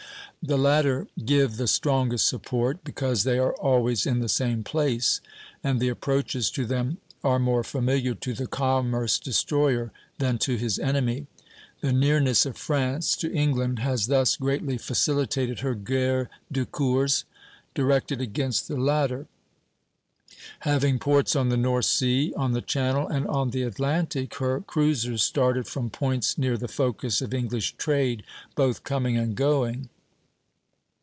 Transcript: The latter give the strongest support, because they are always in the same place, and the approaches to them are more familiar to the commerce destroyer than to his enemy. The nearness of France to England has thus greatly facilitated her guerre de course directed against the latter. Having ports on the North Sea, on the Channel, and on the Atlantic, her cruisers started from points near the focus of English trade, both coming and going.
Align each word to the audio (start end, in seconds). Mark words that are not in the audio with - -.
The 0.43 0.57
latter 0.57 1.07
give 1.23 1.57
the 1.57 1.67
strongest 1.67 2.27
support, 2.27 2.83
because 2.83 3.25
they 3.25 3.37
are 3.37 3.53
always 3.57 4.07
in 4.07 4.21
the 4.21 4.27
same 4.27 4.63
place, 4.63 5.21
and 5.63 5.79
the 5.79 5.87
approaches 5.89 6.49
to 6.49 6.65
them 6.65 6.97
are 7.23 7.37
more 7.37 7.63
familiar 7.63 8.15
to 8.15 8.33
the 8.33 8.47
commerce 8.47 9.19
destroyer 9.19 9.91
than 10.17 10.39
to 10.39 10.55
his 10.55 10.79
enemy. 10.79 11.27
The 11.81 11.93
nearness 11.93 12.47
of 12.47 12.57
France 12.57 13.15
to 13.17 13.31
England 13.31 13.79
has 13.79 14.07
thus 14.07 14.35
greatly 14.35 14.79
facilitated 14.79 15.59
her 15.59 15.75
guerre 15.75 16.27
de 16.51 16.65
course 16.65 17.23
directed 17.75 18.19
against 18.19 18.67
the 18.67 18.77
latter. 18.77 19.27
Having 20.61 20.97
ports 20.97 21.35
on 21.35 21.49
the 21.49 21.55
North 21.55 21.85
Sea, 21.85 22.33
on 22.35 22.53
the 22.53 22.63
Channel, 22.63 23.07
and 23.07 23.27
on 23.27 23.51
the 23.51 23.61
Atlantic, 23.61 24.33
her 24.39 24.59
cruisers 24.61 25.21
started 25.23 25.67
from 25.67 25.91
points 25.91 26.35
near 26.35 26.57
the 26.57 26.67
focus 26.67 27.21
of 27.21 27.31
English 27.31 27.75
trade, 27.77 28.23
both 28.55 28.83
coming 28.83 29.15
and 29.15 29.35
going. 29.35 29.87